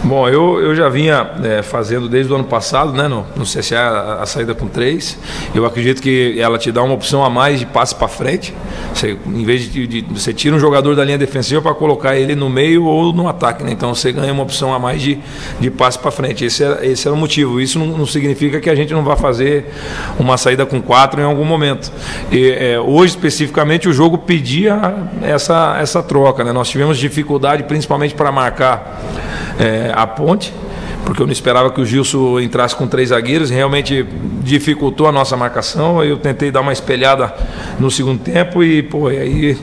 Bom, 0.04 0.28
eu, 0.28 0.60
eu 0.60 0.76
já 0.76 0.90
vinha 0.90 1.30
é, 1.44 1.62
fazendo 1.62 2.10
desde 2.10 2.34
o 2.34 2.36
ano 2.36 2.44
passado, 2.44 2.92
né, 2.92 3.08
no, 3.08 3.24
no 3.36 3.44
CSA, 3.44 3.78
a, 3.78 4.24
a, 4.24 4.26
saída 4.26 4.56
com 4.56 4.68
três. 4.68 5.16
Eu 5.54 5.64
acredito 5.64 6.02
que 6.02 6.40
ela 6.40 6.58
te 6.58 6.72
dá 6.72 6.82
uma 6.82 6.96
opção 6.96 7.24
a 7.24 7.30
mais 7.30 7.60
de 7.60 7.68
passe 7.68 7.94
para 7.94 8.08
frente. 8.08 8.52
Você, 8.96 9.16
em 9.28 9.46
vez 9.46 9.72
de, 9.72 9.86
de, 9.86 10.02
Você 10.12 10.34
tira 10.34 10.56
um 10.56 10.60
jogador 10.60 10.96
da 10.96 11.06
linha 11.06 11.20
defensiva 11.20 11.62
para 11.62 11.76
colocar 11.76 12.16
ele 12.16 12.34
no 12.34 12.50
meio 12.50 12.86
ou 12.86 13.14
no 13.14 13.28
ataque, 13.28 13.64
né? 13.64 13.72
Então 13.74 13.94
você 13.94 14.12
ganha 14.12 14.34
uma 14.34 14.42
opção 14.42 14.74
a 14.74 14.80
mais 14.80 15.04
de, 15.04 15.20
de 15.60 15.70
passe 15.70 16.00
para 16.00 16.10
frente. 16.10 16.44
Esse 16.46 16.64
era, 16.64 16.84
esse 16.84 17.08
era 17.08 17.14
o 17.14 17.18
motivo. 17.18 17.62
Isso 17.62 17.78
não, 17.78 17.86
não, 17.96 18.06
significa 18.08 18.60
que 18.60 18.72
a 18.72 18.76
gente 18.76 18.92
não 18.94 19.04
vá 19.04 19.16
fazer 19.16 19.68
uma 20.18 20.36
saída 20.36 20.66
com 20.66 20.82
quatro 20.82 21.22
em 21.22 21.26
algum 21.26 21.46
momento. 21.46 21.92
E, 22.32 22.50
é, 22.50 22.80
hoje, 22.80 23.14
especificamente, 23.14 23.88
o 23.88 23.94
jogo 23.94 24.18
pedia 24.18 24.96
essa, 25.22 25.78
essa 25.80 26.02
troca, 26.02 26.44
né? 26.44 26.52
Nós 26.52 26.70
tivemos 26.70 26.98
dificuldade, 26.98 27.64
principalmente 27.64 28.16
para 28.16 28.32
marcar. 28.32 29.00
É, 29.60 29.91
a 29.94 30.08
ponte, 30.08 30.54
porque 31.06 31.22
eu 31.22 31.26
não 31.26 31.34
esperava 31.34 31.70
que 31.72 31.82
o 31.82 31.86
Gilson 31.86 32.40
entrasse 32.40 32.76
com 32.76 32.88
três 32.88 33.10
zagueiros, 33.10 33.50
realmente 33.50 34.06
dificultou 34.42 35.08
a 35.08 35.12
nossa 35.12 35.36
marcação. 35.36 36.04
Eu 36.04 36.18
tentei 36.18 36.52
dar 36.52 36.62
uma 36.62 36.74
espelhada 36.74 37.34
no 37.80 37.90
segundo 37.90 38.20
tempo 38.20 38.64
e, 38.64 38.84
pô, 38.84 39.08
aí 39.08 39.58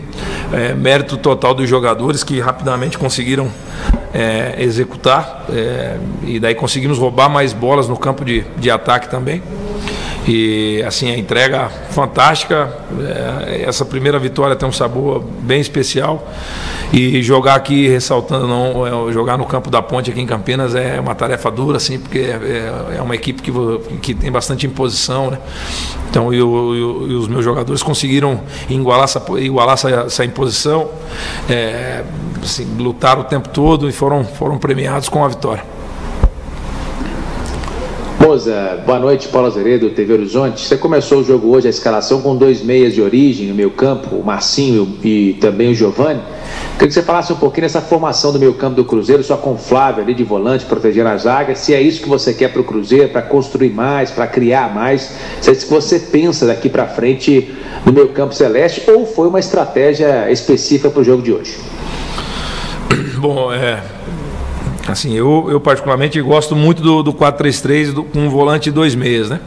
é, 0.53 0.75
mérito 0.75 1.17
total 1.17 1.55
dos 1.55 1.69
jogadores 1.69 2.25
que 2.25 2.41
rapidamente 2.41 2.99
conseguiram 2.99 3.51
é, 4.13 4.57
executar 4.59 5.45
é, 5.51 5.97
e 6.25 6.41
daí 6.41 6.55
conseguimos 6.55 6.99
roubar 6.99 7.29
mais 7.29 7.53
bolas 7.53 7.89
no 7.89 7.97
campo 7.97 8.25
de, 8.25 8.45
de 8.57 8.71
ataque 8.71 9.09
também. 9.09 9.43
E 10.29 10.83
assim, 10.87 11.11
a 11.11 11.17
entrega 11.17 11.71
fantástica. 11.91 12.71
É, 13.01 13.65
essa 13.67 13.85
primeira 13.85 14.19
vitória 14.19 14.55
tem 14.55 14.69
um 14.69 14.73
sabor 14.73 15.25
bem 15.41 15.59
especial. 15.59 16.29
E 16.93 17.23
jogar 17.23 17.55
aqui, 17.55 17.89
ressaltando, 17.89 18.47
não, 18.47 19.09
é, 19.09 19.13
jogar 19.13 19.39
no 19.39 19.47
campo 19.47 19.71
da 19.71 19.81
ponte 19.81 20.11
aqui 20.11 20.21
em 20.21 20.27
Campinas 20.27 20.75
é 20.75 21.01
uma 21.01 21.15
tarefa 21.15 21.51
dura, 21.51 21.79
assim, 21.79 21.99
porque 21.99 22.19
é, 22.19 22.97
é 22.97 23.03
uma 23.03 23.15
equipe 23.15 23.43
que, 23.43 23.53
que 24.01 24.15
tem 24.15 24.31
bastante 24.31 24.67
imposição, 24.67 25.31
né? 25.31 25.39
Então, 26.11 26.33
e, 26.33 26.43
o, 26.43 27.07
e 27.07 27.15
os 27.15 27.29
meus 27.29 27.45
jogadores 27.45 27.83
conseguiram 27.83 28.41
igualar 28.69 29.05
essa, 29.05 29.23
igualar 29.39 29.75
essa, 29.75 29.91
essa 29.91 30.25
imposição, 30.25 30.91
é, 31.49 32.05
assim, 32.43 32.67
lutaram 32.79 33.23
o 33.23 33.25
tempo 33.25 33.49
todo 33.51 33.89
e 33.89 33.93
foram, 33.93 34.25
foram 34.25 34.59
premiados 34.59 35.09
com 35.09 35.25
a 35.25 35.29
vitória. 35.29 35.78
Moza, 38.21 38.83
boa 38.85 38.99
noite, 38.99 39.29
Paulo 39.29 39.47
Azeredo, 39.47 39.91
TV 39.91 40.13
Horizonte. 40.13 40.67
Você 40.67 40.77
começou 40.77 41.21
o 41.21 41.25
jogo 41.25 41.55
hoje, 41.55 41.69
a 41.69 41.71
escalação, 41.71 42.21
com 42.21 42.35
dois 42.35 42.61
meias 42.61 42.93
de 42.93 43.01
origem 43.01 43.47
no 43.47 43.55
meio 43.55 43.71
campo, 43.71 44.17
o 44.17 44.25
Marcinho 44.25 44.99
e 45.05 45.35
também 45.41 45.71
o 45.71 45.75
Giovani. 45.75 46.21
Queria 46.73 46.89
que 46.89 46.95
você 46.95 47.03
falasse 47.03 47.33
um 47.33 47.37
pouquinho 47.37 47.63
dessa 47.63 47.81
formação 47.81 48.33
do 48.33 48.39
meio 48.41 48.55
campo 48.55 48.75
do 48.75 48.85
Cruzeiro, 48.85 49.23
só 49.23 49.37
com 49.37 49.53
o 49.53 49.57
Flávio 49.57 50.03
ali 50.03 50.15
de 50.15 50.25
volante, 50.25 50.65
protegendo 50.65 51.09
a 51.11 51.17
zaga, 51.17 51.55
se 51.55 51.73
é 51.73 51.81
isso 51.81 52.03
que 52.03 52.09
você 52.09 52.35
quer 52.35 52.53
para 52.53 52.61
o 52.61 52.65
Cruzeiro, 52.65 53.09
para 53.09 53.23
construir 53.23 53.71
mais, 53.71 54.11
para 54.11 54.27
criar 54.27 54.75
mais, 54.75 55.13
se 55.41 55.51
é 55.51 55.53
isso 55.53 55.67
que 55.67 55.73
você 55.73 56.01
pensa 56.01 56.45
daqui 56.45 56.69
para 56.69 56.87
frente 56.87 57.55
no 57.87 57.93
meio 57.93 58.09
campo 58.09 58.35
celeste, 58.35 58.91
ou 58.91 59.07
foi 59.07 59.29
uma 59.29 59.39
estratégia 59.39 60.29
específica 60.29 60.91
para 60.91 61.01
o 61.01 61.05
jogo 61.05 61.23
de 61.23 61.33
hoje? 61.33 61.57
Bom, 63.21 63.53
é, 63.53 63.81
Assim, 64.89 65.15
eu, 65.15 65.49
eu 65.51 65.61
particularmente 65.61 66.21
gosto 66.23 66.57
muito 66.57 66.83
do, 66.83 67.03
do 67.03 67.13
4-3-3 67.13 67.95
com 68.11 68.21
um 68.21 68.31
volante 68.31 68.71
dois 68.71 68.95
meias, 68.95 69.29
né? 69.29 69.41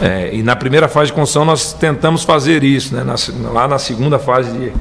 É, 0.00 0.30
e 0.32 0.42
na 0.42 0.56
primeira 0.56 0.88
fase 0.88 1.08
de 1.08 1.12
construção 1.12 1.44
nós 1.44 1.74
tentamos 1.74 2.24
fazer 2.24 2.64
isso, 2.64 2.94
né? 2.94 3.04
Na, 3.04 3.14
lá 3.52 3.68
na 3.68 3.78
segunda 3.78 4.18
fase 4.18 4.50
de, 4.50 4.72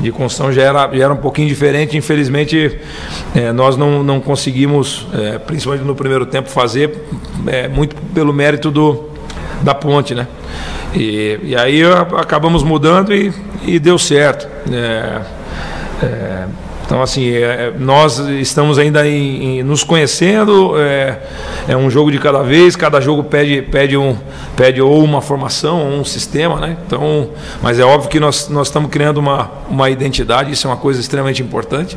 de 0.00 0.10
construção 0.10 0.50
já 0.50 0.62
era, 0.62 0.96
já 0.96 1.04
era 1.04 1.12
um 1.12 1.18
pouquinho 1.18 1.46
diferente, 1.46 1.96
infelizmente 1.96 2.80
é, 3.34 3.52
nós 3.52 3.76
não, 3.76 4.02
não 4.02 4.18
conseguimos, 4.20 5.06
é, 5.12 5.38
principalmente 5.38 5.84
no 5.84 5.94
primeiro 5.94 6.24
tempo, 6.24 6.48
fazer 6.48 7.04
é, 7.46 7.68
muito 7.68 7.94
pelo 8.14 8.32
mérito 8.32 8.70
do, 8.70 9.10
da 9.60 9.74
ponte, 9.74 10.14
né? 10.14 10.26
E, 10.94 11.38
e 11.42 11.56
aí 11.56 11.82
acabamos 12.16 12.62
mudando 12.62 13.14
e, 13.14 13.32
e 13.66 13.78
deu 13.78 13.98
certo. 13.98 14.48
É, 14.72 15.20
é, 16.02 16.46
então, 16.92 17.00
assim, 17.00 17.30
é, 17.30 17.40
é, 17.40 17.72
nós 17.78 18.18
estamos 18.18 18.78
ainda 18.78 19.08
em, 19.08 19.60
em, 19.60 19.62
nos 19.62 19.82
conhecendo, 19.82 20.74
é, 20.76 21.20
é, 21.66 21.74
um 21.74 21.88
jogo 21.88 22.12
de 22.12 22.18
cada 22.18 22.42
vez, 22.42 22.76
cada 22.76 23.00
jogo 23.00 23.24
pede, 23.24 23.62
pede, 23.62 23.96
um, 23.96 24.14
pede 24.54 24.82
ou 24.82 25.02
uma 25.02 25.22
formação 25.22 25.80
ou 25.80 26.00
um 26.00 26.04
sistema, 26.04 26.60
né? 26.60 26.76
Então, 26.86 27.30
mas 27.62 27.78
é 27.78 27.82
óbvio 27.82 28.10
que 28.10 28.20
nós, 28.20 28.50
nós 28.50 28.66
estamos 28.66 28.90
criando 28.90 29.16
uma, 29.16 29.50
uma 29.70 29.88
identidade, 29.88 30.52
isso 30.52 30.66
é 30.66 30.70
uma 30.70 30.76
coisa 30.76 31.00
extremamente 31.00 31.42
importante. 31.42 31.96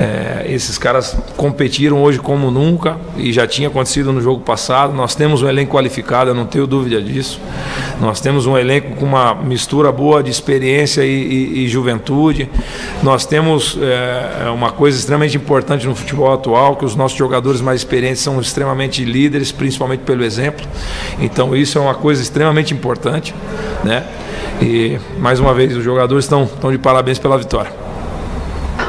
É, 0.00 0.44
esses 0.48 0.76
caras 0.76 1.16
competiram 1.36 2.02
hoje 2.02 2.18
como 2.18 2.50
nunca 2.50 2.96
e 3.16 3.32
já 3.32 3.46
tinha 3.46 3.68
acontecido 3.68 4.12
no 4.12 4.20
jogo 4.20 4.40
passado. 4.40 4.92
Nós 4.92 5.14
temos 5.14 5.40
um 5.40 5.48
elenco 5.48 5.76
qualificado, 5.76 6.30
eu 6.30 6.34
não 6.34 6.46
tenho 6.46 6.66
dúvida 6.66 7.00
disso. 7.00 7.40
Nós 8.00 8.20
temos 8.20 8.44
um 8.44 8.58
elenco 8.58 8.96
com 8.96 9.04
uma 9.04 9.36
mistura 9.36 9.92
boa 9.92 10.20
de 10.20 10.32
experiência 10.32 11.02
e, 11.02 11.12
e, 11.12 11.64
e 11.64 11.68
juventude. 11.68 12.50
Nós 13.04 13.24
temos. 13.24 13.78
É, 13.80 14.15
é 14.46 14.50
uma 14.50 14.70
coisa 14.70 14.98
extremamente 14.98 15.36
importante 15.36 15.86
no 15.86 15.94
futebol 15.94 16.32
atual, 16.32 16.76
que 16.76 16.84
os 16.84 16.94
nossos 16.94 17.16
jogadores 17.16 17.60
mais 17.60 17.80
experientes 17.80 18.22
são 18.22 18.40
extremamente 18.40 19.04
líderes, 19.04 19.52
principalmente 19.52 20.00
pelo 20.00 20.24
exemplo. 20.24 20.66
Então 21.20 21.54
isso 21.54 21.78
é 21.78 21.80
uma 21.80 21.94
coisa 21.94 22.22
extremamente 22.22 22.74
importante, 22.74 23.34
né? 23.84 24.04
E 24.60 24.98
mais 25.18 25.38
uma 25.40 25.52
vez 25.52 25.76
os 25.76 25.84
jogadores 25.84 26.24
estão, 26.24 26.44
estão 26.44 26.70
de 26.70 26.78
parabéns 26.78 27.18
pela 27.18 27.36
vitória. 27.36 27.70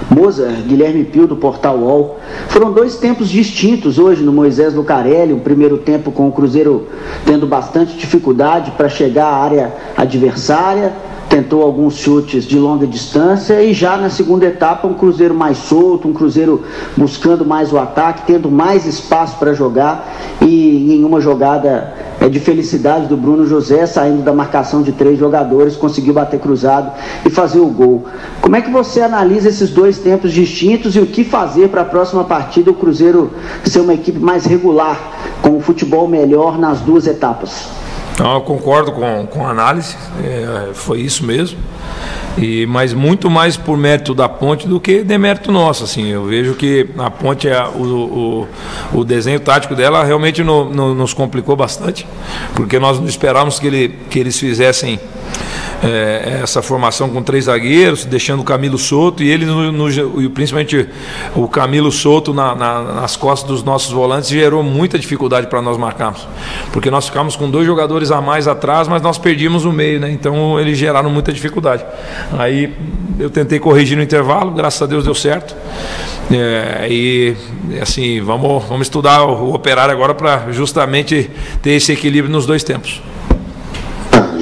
Moza, 0.10 0.48
Guilherme 0.66 1.04
Pio 1.04 1.28
do 1.28 1.36
Portal 1.36 1.78
UOL. 1.78 2.20
Foram 2.48 2.72
dois 2.72 2.96
tempos 2.96 3.30
distintos 3.30 4.00
hoje 4.00 4.24
no 4.24 4.32
Moisés 4.32 4.74
Lucarelli. 4.74 5.34
O 5.34 5.40
primeiro 5.40 5.78
tempo 5.78 6.12
com 6.12 6.28
o 6.28 6.32
Cruzeiro 6.32 6.88
tendo 7.26 7.46
bastante 7.46 7.98
dificuldade 7.98 8.72
para 8.72 8.88
chegar 8.88 9.26
à 9.26 9.36
área 9.36 9.74
adversária 9.98 10.94
tentou 11.30 11.62
alguns 11.62 11.98
chutes 11.98 12.46
de 12.46 12.58
longa 12.58 12.88
distância 12.88 13.62
e 13.62 13.74
já 13.74 13.98
na 13.98 14.10
segunda 14.10 14.46
etapa 14.46 14.88
um 14.88 14.94
Cruzeiro 14.94 15.36
mais 15.36 15.58
solto, 15.58 16.08
um 16.08 16.14
Cruzeiro 16.14 16.64
buscando 16.96 17.46
mais 17.46 17.72
o 17.72 17.78
ataque, 17.78 18.24
tendo 18.26 18.50
mais 18.50 18.86
espaço 18.86 19.38
para 19.38 19.54
jogar 19.54 20.38
e 20.42 20.96
em 20.96 21.04
uma 21.04 21.20
jogada 21.20 21.94
é, 22.20 22.30
de 22.30 22.40
felicidade 22.40 23.08
do 23.08 23.18
Bruno 23.18 23.46
José, 23.46 23.86
saindo 23.86 24.24
da 24.24 24.34
marcação 24.34 24.82
de 24.82 24.92
três 24.92 25.20
jogadores, 25.20 25.76
conseguiu 25.76 26.14
bater 26.14 26.40
cruzado 26.40 26.92
e 27.26 27.30
fazer 27.30 27.60
o 27.60 27.68
gol. 27.68 28.06
Como 28.42 28.56
é 28.56 28.62
que 28.62 28.72
você 28.72 29.02
analisa 29.02 29.50
esses 29.50 29.70
dois 29.70 30.00
tempos 30.00 30.32
distintos 30.32 30.96
e 30.96 31.00
o 31.00 31.06
que 31.06 31.24
fazer 31.24 31.70
para 31.70 31.82
a 31.82 31.86
próxima 31.86 32.24
partida 32.24 32.72
o 32.72 32.74
Cruzeiro 32.74 33.32
ser 33.66 33.82
uma 33.82 33.94
equipe 33.94 34.20
mais 34.20 34.46
regular, 34.46 34.98
com 35.42 35.58
o 35.58 35.62
futebol 35.62 36.08
melhor 36.08 36.58
nas 36.58 36.80
duas 36.80 37.06
etapas? 37.06 37.77
Então, 38.18 38.34
eu 38.34 38.42
concordo 38.42 38.92
com, 38.94 39.28
com 39.28 39.46
a 39.46 39.52
análise, 39.52 39.96
é, 40.26 40.74
foi 40.74 41.02
isso 41.02 41.24
mesmo. 41.24 41.60
E, 42.36 42.66
mas 42.66 42.92
muito 42.92 43.30
mais 43.30 43.56
por 43.56 43.78
mérito 43.78 44.16
da 44.16 44.28
ponte 44.28 44.68
do 44.68 44.80
que 44.80 45.04
demérito 45.04 45.52
nosso. 45.52 45.84
Assim, 45.84 46.08
eu 46.08 46.26
vejo 46.26 46.56
que 46.56 46.90
a 46.98 47.12
ponte, 47.12 47.48
é, 47.48 47.64
o, 47.64 48.48
o, 48.92 49.00
o 49.02 49.04
desenho 49.06 49.40
tático 49.40 49.76
dela 49.76 50.04
realmente 50.04 50.44
no, 50.44 50.68
no, 50.68 50.96
nos 50.96 51.14
complicou 51.14 51.56
bastante, 51.56 52.08
porque 52.56 52.80
nós 52.80 53.00
não 53.00 53.06
esperávamos 53.06 53.60
que, 53.60 53.68
ele, 53.68 53.90
que 54.10 54.18
eles 54.18 54.40
fizessem 54.40 55.00
é, 55.84 56.40
essa 56.42 56.62
formação 56.62 57.10
com 57.10 57.22
três 57.22 57.46
zagueiros, 57.46 58.06
deixando 58.06 58.42
o 58.42 58.44
Camilo 58.44 58.78
solto 58.78 59.22
e 59.22 59.30
ele, 59.30 59.46
no, 59.46 59.72
no, 59.72 60.30
principalmente 60.32 60.88
o 61.36 61.48
Camilo 61.48 61.92
solto 61.92 62.34
na, 62.34 62.56
na, 62.56 62.82
nas 62.82 63.16
costas 63.16 63.48
dos 63.50 63.64
nossos 63.64 63.92
volantes, 63.92 64.30
gerou 64.30 64.64
muita 64.64 64.98
dificuldade 64.98 65.48
para 65.48 65.62
nós 65.62 65.78
marcarmos. 65.78 66.28
Porque 66.72 66.90
nós 66.90 67.06
ficamos 67.06 67.36
com 67.36 67.50
dois 67.50 67.66
jogadores 67.66 68.12
a 68.12 68.22
mais 68.22 68.48
atrás, 68.48 68.88
mas 68.88 69.02
nós 69.02 69.18
perdíamos 69.18 69.66
o 69.66 69.72
meio, 69.72 70.00
né? 70.00 70.12
Então 70.12 70.60
eles 70.60 70.78
geraram 70.78 71.10
muita 71.10 71.32
dificuldade. 71.32 71.86
Aí 72.38 72.74
eu 73.20 73.30
tentei 73.30 73.60
corrigir 73.60 73.98
no 73.98 74.04
intervalo, 74.04 74.52
graças 74.52 74.82
a 74.82 74.86
Deus 74.86 75.04
deu 75.04 75.16
certo. 75.16 75.56
É, 76.32 76.88
e 76.90 77.36
assim, 77.82 78.20
vamos, 78.22 78.64
vamos 78.66 78.88
estudar 78.88 79.24
o, 79.24 79.50
o 79.50 79.54
operário 79.54 79.94
agora 79.94 80.14
para 80.14 80.52
justamente 80.52 81.30
ter 81.62 81.72
esse 81.72 81.92
equilíbrio 81.92 82.32
nos 82.32 82.46
dois 82.46 82.64
tempos. 82.64 83.02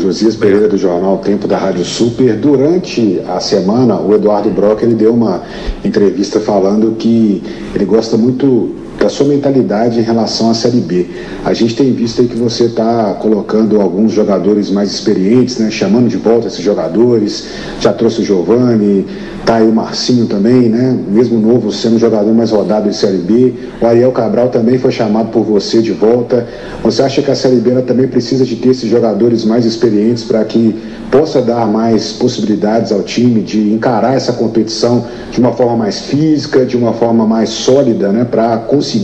Josias 0.05 0.35
Pereira 0.35 0.67
do 0.67 0.77
jornal 0.77 1.17
Tempo 1.17 1.47
da 1.47 1.57
Rádio 1.57 1.83
Super. 1.83 2.35
Durante 2.35 3.19
a 3.27 3.39
semana, 3.39 3.99
o 3.99 4.13
Eduardo 4.13 4.51
Brock 4.51 4.83
ele 4.83 4.93
deu 4.93 5.11
uma 5.11 5.41
entrevista 5.83 6.39
falando 6.39 6.95
que 6.95 7.41
ele 7.73 7.85
gosta 7.85 8.15
muito 8.15 8.75
da 9.05 9.09
sua 9.09 9.27
mentalidade 9.27 9.99
em 9.99 10.01
relação 10.01 10.49
à 10.49 10.55
Série 10.55 10.81
B. 10.81 11.05
A 11.45 11.53
gente 11.53 11.75
tem 11.75 11.93
visto 11.93 12.21
aí 12.21 12.27
que 12.27 12.35
você 12.35 12.63
está 12.63 13.15
colocando 13.21 13.79
alguns 13.79 14.11
jogadores 14.11 14.71
mais 14.71 14.91
experientes, 14.91 15.59
né, 15.59 15.69
chamando 15.69 16.07
de 16.07 16.17
volta 16.17 16.47
esses 16.47 16.63
jogadores, 16.63 17.49
já 17.79 17.93
trouxe 17.93 18.21
o 18.21 18.25
Giovani, 18.25 19.05
tá 19.45 19.57
aí 19.57 19.67
o 19.67 19.71
Marcinho 19.71 20.25
também, 20.25 20.69
né, 20.69 20.97
mesmo 21.07 21.39
novo 21.39 21.71
sendo 21.71 21.99
jogador 21.99 22.33
mais 22.33 22.49
rodado 22.49 22.89
em 22.89 22.93
Série 22.93 23.17
B. 23.17 23.53
O 23.79 23.85
Ariel 23.85 24.11
Cabral 24.11 24.49
também 24.49 24.79
foi 24.79 24.91
chamado 24.91 25.29
por 25.29 25.43
você 25.43 25.83
de 25.83 25.91
volta. 25.91 26.47
Você 26.81 27.03
acha 27.03 27.21
que 27.21 27.29
a 27.29 27.35
Série 27.35 27.57
B 27.57 27.79
também 27.83 28.07
precisa 28.07 28.43
de 28.43 28.55
ter 28.55 28.69
esses 28.69 28.89
jogadores 28.89 29.45
mais 29.45 29.65
experientes 29.65 30.23
para 30.23 30.43
que 30.45 30.75
possa 31.11 31.41
dar 31.41 31.67
mais 31.67 32.13
possibilidades 32.13 32.91
ao 32.91 33.03
time 33.03 33.41
de 33.41 33.71
encarar 33.71 34.15
essa 34.15 34.33
competição 34.33 35.05
de 35.31 35.39
uma 35.39 35.53
forma 35.53 35.77
mais 35.77 35.99
física, 36.01 36.65
de 36.65 36.75
uma 36.75 36.93
forma 36.93 37.27
mais 37.27 37.49
sólida, 37.49 38.11
né, 38.11 38.25
para 38.25 38.57
conseguir 38.57 38.94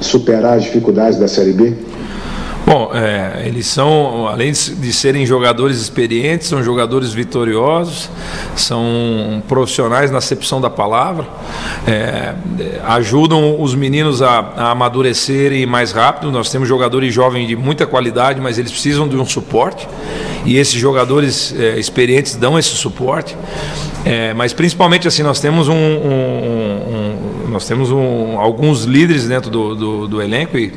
superar 0.00 0.58
as 0.58 0.64
dificuldades 0.64 1.18
da 1.18 1.28
Série 1.28 1.52
B? 1.52 1.74
Bom, 2.66 2.92
é, 2.94 3.46
eles 3.46 3.66
são, 3.66 4.26
além 4.26 4.50
de 4.50 4.92
serem 4.92 5.26
jogadores 5.26 5.78
experientes, 5.78 6.48
são 6.48 6.62
jogadores 6.62 7.12
vitoriosos, 7.12 8.08
são 8.56 9.42
profissionais 9.46 10.10
na 10.10 10.16
acepção 10.16 10.62
da 10.62 10.70
palavra, 10.70 11.26
é, 11.86 12.34
ajudam 12.86 13.60
os 13.60 13.74
meninos 13.74 14.22
a, 14.22 14.38
a, 14.56 14.70
amadurecerem 14.70 15.66
mais 15.66 15.92
rápido. 15.92 16.32
Nós 16.32 16.50
temos 16.50 16.66
jogadores 16.66 17.12
jovens 17.12 17.46
de 17.46 17.54
muita 17.54 17.86
qualidade, 17.86 18.40
mas 18.40 18.56
eles 18.56 18.72
precisam 18.72 19.06
de 19.06 19.16
um 19.16 19.26
suporte 19.26 19.86
e 20.46 20.56
esses 20.56 20.74
jogadores 20.80 21.54
é, 21.58 21.78
experientes 21.78 22.34
dão 22.34 22.58
esse 22.58 22.70
suporte. 22.70 23.36
É, 24.04 24.34
mas 24.34 24.52
principalmente 24.52 25.08
assim 25.08 25.22
nós 25.22 25.40
temos 25.40 25.66
um, 25.66 25.72
um, 25.72 25.76
um 25.76 27.48
nós 27.48 27.66
temos 27.66 27.90
alguns 28.38 28.84
líderes 28.84 29.26
dentro 29.26 29.50
do, 29.50 29.74
do, 29.74 30.08
do 30.08 30.22
elenco 30.22 30.58
e 30.58 30.72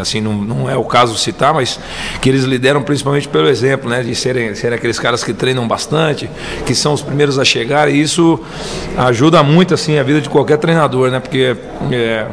assim, 0.00 0.20
não, 0.20 0.34
não 0.34 0.70
é 0.70 0.76
o 0.76 0.84
caso 0.84 1.16
citar, 1.16 1.54
mas 1.54 1.78
que 2.20 2.28
eles 2.28 2.44
lideram 2.44 2.82
principalmente 2.82 3.28
pelo 3.28 3.48
exemplo, 3.48 3.88
né, 3.88 4.02
de 4.02 4.14
serem, 4.14 4.54
serem 4.54 4.76
aqueles 4.76 4.98
caras 4.98 5.22
que 5.24 5.32
treinam 5.32 5.66
bastante, 5.66 6.28
que 6.66 6.74
são 6.74 6.92
os 6.92 7.02
primeiros 7.02 7.38
a 7.38 7.44
chegar, 7.44 7.88
e 7.88 8.00
isso 8.00 8.38
ajuda 8.96 9.42
muito, 9.42 9.74
assim, 9.74 9.98
a 9.98 10.02
vida 10.02 10.20
de 10.20 10.28
qualquer 10.28 10.58
treinador, 10.58 11.10
né, 11.10 11.20
porque 11.20 11.56
é, 11.90 12.26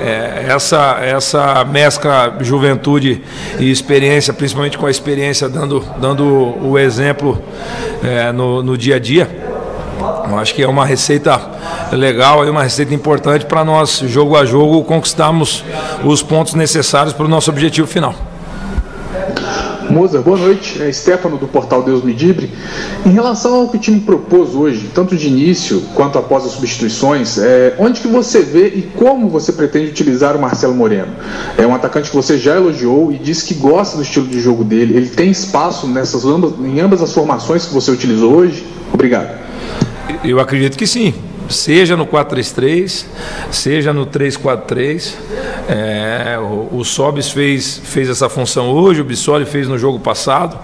é, 0.00 0.46
essa, 0.48 0.98
essa 1.00 1.64
mescla 1.64 2.36
juventude 2.40 3.22
e 3.58 3.70
experiência, 3.70 4.32
principalmente 4.32 4.76
com 4.76 4.86
a 4.86 4.90
experiência 4.90 5.48
dando, 5.48 5.84
dando 6.00 6.24
o 6.24 6.78
exemplo 6.78 7.40
é, 8.02 8.32
no, 8.32 8.62
no 8.62 8.76
dia 8.76 8.96
a 8.96 8.98
dia, 8.98 9.28
acho 10.38 10.54
que 10.54 10.62
é 10.62 10.68
uma 10.68 10.86
receita 10.86 11.40
legal, 11.92 12.44
é 12.44 12.50
uma 12.50 12.62
receita 12.62 12.94
importante 12.94 13.44
para 13.46 13.64
nós, 13.64 14.02
jogo 14.06 14.36
a 14.36 14.44
jogo, 14.44 14.84
conquistarmos 14.84 15.64
os 16.04 16.22
pontos 16.22 16.54
necessários 16.54 17.12
para 17.12 17.26
o 17.26 17.28
nosso 17.28 17.50
objetivo 17.50 17.86
final. 17.86 18.14
Moza, 19.90 20.20
boa 20.20 20.36
noite. 20.36 20.82
É 20.82 20.92
Stefano 20.92 21.38
do 21.38 21.48
portal 21.48 21.82
Deus 21.82 22.02
Medibre. 22.02 22.50
Em 23.06 23.10
relação 23.10 23.54
ao 23.54 23.68
que 23.68 23.78
o 23.78 23.80
time 23.80 24.00
propôs 24.00 24.54
hoje, 24.54 24.90
tanto 24.94 25.16
de 25.16 25.28
início 25.28 25.82
quanto 25.94 26.18
após 26.18 26.44
as 26.44 26.52
substituições, 26.52 27.38
é, 27.38 27.74
onde 27.78 28.00
que 28.00 28.08
você 28.08 28.42
vê 28.42 28.68
e 28.68 28.82
como 28.82 29.28
você 29.28 29.50
pretende 29.50 29.90
utilizar 29.90 30.36
o 30.36 30.40
Marcelo 30.40 30.74
Moreno? 30.74 31.12
É 31.56 31.66
um 31.66 31.74
atacante 31.74 32.10
que 32.10 32.16
você 32.16 32.36
já 32.36 32.56
elogiou 32.56 33.10
e 33.10 33.16
disse 33.16 33.46
que 33.46 33.54
gosta 33.54 33.96
do 33.96 34.02
estilo 34.02 34.26
de 34.26 34.40
jogo 34.40 34.62
dele. 34.62 34.94
Ele 34.94 35.08
tem 35.08 35.30
espaço 35.30 35.86
nessas 35.86 36.22
em 36.24 36.80
ambas 36.80 37.02
as 37.02 37.12
formações 37.12 37.64
que 37.64 37.72
você 37.72 37.90
utilizou 37.90 38.34
hoje? 38.34 38.66
Obrigado. 38.92 39.47
Eu 40.24 40.40
acredito 40.40 40.76
que 40.76 40.86
sim. 40.86 41.14
Seja 41.48 41.96
no 41.96 42.06
4-3-3, 42.06 43.06
seja 43.50 43.92
no 43.92 44.06
3-4-3. 44.06 45.14
É, 45.68 46.38
o, 46.38 46.78
o 46.78 46.84
Sobis 46.84 47.30
fez, 47.30 47.80
fez 47.82 48.10
essa 48.10 48.28
função 48.28 48.68
hoje, 48.70 49.00
o 49.00 49.04
Bissoli 49.04 49.46
fez 49.46 49.66
no 49.66 49.78
jogo 49.78 49.98
passado. 49.98 50.58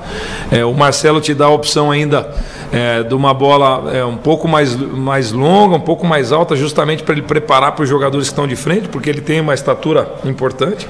É, 0.51 0.63
o 0.63 0.75
Marcelo 0.75 1.23
te 1.23 1.33
dá 1.33 1.47
a 1.47 1.51
opção 1.51 1.91
ainda 1.91 2.31
é, 2.71 3.03
de 3.03 3.15
uma 3.15 3.33
bola 3.33 3.91
é, 3.95 4.05
um 4.05 4.19
pouco 4.19 4.47
mais, 4.47 4.77
mais 4.77 5.33
longa, 5.33 5.77
um 5.77 5.81
pouco 5.81 6.07
mais 6.07 6.33
alta, 6.33 6.55
justamente 6.55 7.03
para 7.03 7.15
ele 7.15 7.23
preparar 7.23 7.73
para 7.73 7.83
os 7.83 7.89
jogadores 7.89 8.29
que 8.29 8.33
estão 8.33 8.47
de 8.47 8.57
frente, 8.57 8.89
porque 8.89 9.09
ele 9.09 9.23
tem 9.23 9.41
uma 9.41 9.55
estatura 9.55 10.07
importante. 10.25 10.87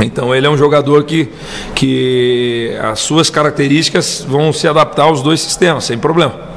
Então 0.00 0.34
ele 0.34 0.46
é 0.46 0.50
um 0.50 0.56
jogador 0.56 1.04
que, 1.04 1.28
que 1.74 2.76
as 2.82 3.00
suas 3.00 3.30
características 3.30 4.24
vão 4.26 4.52
se 4.52 4.66
adaptar 4.66 5.04
aos 5.04 5.22
dois 5.22 5.40
sistemas, 5.40 5.84
sem 5.84 5.98
problema. 5.98 6.48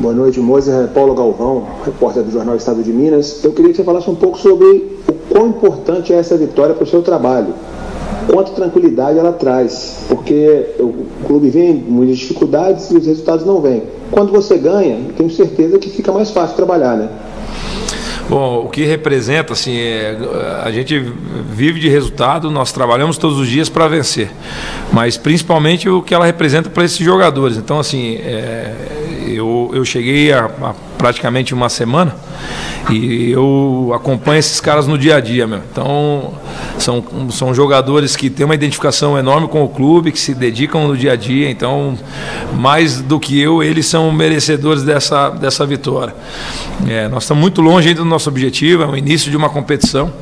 Boa 0.00 0.14
noite, 0.14 0.40
Mozer. 0.40 0.88
Paulo 0.94 1.14
Galvão, 1.14 1.66
repórter 1.84 2.22
do 2.22 2.30
Jornal 2.30 2.56
Estado 2.56 2.82
de 2.82 2.90
Minas. 2.90 3.44
Eu 3.44 3.52
queria 3.52 3.70
que 3.70 3.76
você 3.76 3.84
falasse 3.84 4.08
um 4.08 4.14
pouco 4.14 4.38
sobre 4.38 4.64
o 5.06 5.12
quão 5.28 5.48
importante 5.48 6.10
é 6.10 6.16
essa 6.16 6.38
vitória 6.38 6.74
para 6.74 6.84
o 6.84 6.86
seu 6.86 7.02
trabalho. 7.02 7.52
quanta 8.26 8.52
tranquilidade 8.52 9.18
ela 9.18 9.32
traz, 9.32 10.06
porque 10.08 10.68
o 10.78 11.04
clube 11.26 11.50
vem 11.50 11.74
muitas 11.74 12.16
dificuldades 12.16 12.90
e 12.90 12.96
os 12.96 13.04
resultados 13.04 13.44
não 13.44 13.60
vêm. 13.60 13.82
Quando 14.10 14.32
você 14.32 14.56
ganha, 14.56 15.00
tenho 15.18 15.28
certeza 15.28 15.78
que 15.78 15.90
fica 15.90 16.10
mais 16.10 16.30
fácil 16.30 16.56
trabalhar, 16.56 16.96
né? 16.96 17.10
Bom, 18.26 18.64
o 18.64 18.70
que 18.70 18.84
representa, 18.84 19.52
assim, 19.52 19.76
é, 19.76 20.16
a 20.64 20.70
gente 20.70 20.98
vive 21.50 21.78
de 21.78 21.90
resultado, 21.90 22.50
nós 22.50 22.72
trabalhamos 22.72 23.18
todos 23.18 23.38
os 23.38 23.48
dias 23.48 23.68
para 23.68 23.86
vencer, 23.86 24.30
mas 24.90 25.18
principalmente 25.18 25.90
o 25.90 26.00
que 26.00 26.14
ela 26.14 26.24
representa 26.24 26.70
para 26.70 26.84
esses 26.84 27.00
jogadores. 27.00 27.58
Então, 27.58 27.78
assim, 27.78 28.14
é, 28.14 28.99
eu, 29.36 29.70
eu 29.72 29.84
cheguei 29.84 30.32
a 30.32 30.48
praticamente 30.98 31.54
uma 31.54 31.68
semana 31.68 32.14
e 32.90 33.30
eu 33.30 33.92
acompanho 33.94 34.38
esses 34.38 34.60
caras 34.60 34.86
no 34.86 34.98
dia 34.98 35.16
a 35.16 35.20
dia, 35.20 35.46
meu. 35.46 35.60
Então, 35.70 36.32
são, 36.78 37.04
são 37.30 37.54
jogadores 37.54 38.16
que 38.16 38.28
têm 38.28 38.44
uma 38.44 38.54
identificação 38.54 39.18
enorme 39.18 39.48
com 39.48 39.62
o 39.62 39.68
clube, 39.68 40.12
que 40.12 40.18
se 40.18 40.34
dedicam 40.34 40.88
no 40.88 40.96
dia 40.96 41.12
a 41.12 41.16
dia. 41.16 41.50
Então, 41.50 41.96
mais 42.54 43.00
do 43.00 43.20
que 43.20 43.38
eu, 43.38 43.62
eles 43.62 43.86
são 43.86 44.10
merecedores 44.12 44.82
dessa, 44.82 45.30
dessa 45.30 45.64
vitória. 45.66 46.14
É, 46.88 47.08
nós 47.08 47.24
estamos 47.24 47.40
muito 47.40 47.60
longe 47.60 47.88
ainda 47.88 48.00
do 48.00 48.08
nosso 48.08 48.28
objetivo, 48.28 48.82
é 48.82 48.86
o 48.86 48.96
início 48.96 49.30
de 49.30 49.36
uma 49.36 49.50
competição 49.50 50.12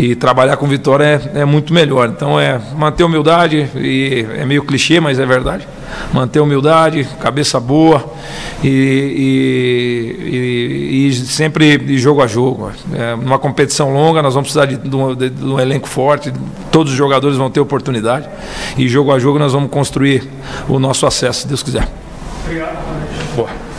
e 0.00 0.14
trabalhar 0.14 0.56
com 0.56 0.66
vitória 0.66 1.20
é, 1.34 1.40
é 1.40 1.44
muito 1.44 1.74
melhor. 1.74 2.08
Então, 2.08 2.40
é 2.40 2.58
manter 2.74 3.04
humildade, 3.04 3.68
e 3.76 4.26
é 4.34 4.46
meio 4.46 4.64
clichê, 4.64 4.98
mas 4.98 5.18
é 5.18 5.26
verdade. 5.26 5.68
Manter 6.10 6.40
humildade, 6.40 7.06
cabeça 7.20 7.60
boa 7.60 8.10
e, 8.64 10.16
e, 10.22 11.06
e 11.08 11.12
sempre 11.12 11.76
de 11.76 11.98
jogo 11.98 12.22
a 12.22 12.26
jogo. 12.26 12.72
É 12.94 13.14
uma 13.14 13.38
competição 13.38 13.92
longa, 13.92 14.22
nós 14.22 14.32
vamos 14.32 14.50
precisar 14.50 14.64
de, 14.64 14.78
de, 14.78 14.96
um, 14.96 15.14
de, 15.14 15.44
um, 15.44 15.60
elenco 15.60 15.86
forte, 15.86 16.32
todos 16.72 16.92
os 16.92 16.98
jogadores 16.98 17.36
vão 17.36 17.50
ter 17.50 17.60
oportunidade 17.60 18.26
e 18.78 18.88
jogo 18.88 19.12
a 19.12 19.18
jogo 19.18 19.38
nós 19.38 19.52
vamos 19.52 19.70
construir 19.70 20.26
o 20.66 20.78
nosso 20.78 21.04
acesso, 21.06 21.42
se 21.42 21.48
Deus 21.48 21.62
quiser. 21.62 21.86
Obrigado. 22.46 22.78
Boa. 23.36 23.69